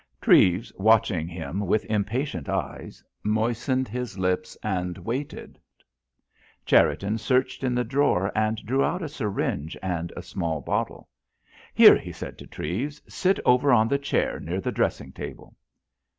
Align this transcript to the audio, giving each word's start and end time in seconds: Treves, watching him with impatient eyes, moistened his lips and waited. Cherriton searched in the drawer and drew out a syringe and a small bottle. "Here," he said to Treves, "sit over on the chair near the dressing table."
Treves, 0.19 0.73
watching 0.77 1.27
him 1.27 1.59
with 1.59 1.85
impatient 1.85 2.49
eyes, 2.49 3.03
moistened 3.21 3.87
his 3.87 4.17
lips 4.17 4.57
and 4.63 4.97
waited. 4.97 5.59
Cherriton 6.65 7.19
searched 7.19 7.63
in 7.63 7.75
the 7.75 7.83
drawer 7.83 8.31
and 8.33 8.57
drew 8.65 8.83
out 8.83 9.03
a 9.03 9.07
syringe 9.09 9.77
and 9.79 10.11
a 10.17 10.23
small 10.23 10.59
bottle. 10.59 11.07
"Here," 11.75 11.99
he 11.99 12.11
said 12.11 12.39
to 12.39 12.47
Treves, 12.47 12.99
"sit 13.07 13.39
over 13.45 13.71
on 13.71 13.87
the 13.87 13.99
chair 13.99 14.39
near 14.39 14.59
the 14.59 14.71
dressing 14.71 15.11
table." 15.11 15.55